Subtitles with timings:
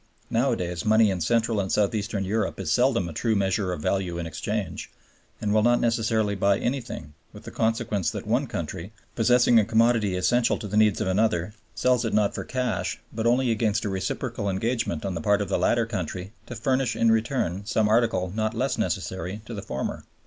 [0.31, 4.17] Nowadays money in Central and South Eastern Europe is seldom a true measure of value
[4.17, 4.89] in exchange,
[5.39, 10.15] and will not necessarily buy anything, with the consequence that one country, possessing a commodity
[10.15, 13.89] essential to the needs of another, sells it not for cash but only against a
[13.89, 18.33] reciprocal engagement on the part of the latter country to furnish in return some article
[18.35, 20.03] not less necessary to the former.